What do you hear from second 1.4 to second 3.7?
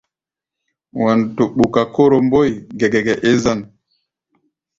ɓuka Kóro Mbóe gɛgɛgɛ é zân.